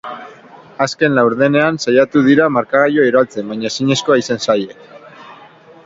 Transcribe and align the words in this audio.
Azken 0.85 1.13
laurdenean 1.19 1.77
saiatu 1.85 2.25
dira 2.29 2.49
markagailua 2.55 3.09
iraultzen 3.11 3.53
baina 3.53 3.71
ezinezkoa 3.75 4.21
izan 4.25 4.45
zaie. 4.49 4.81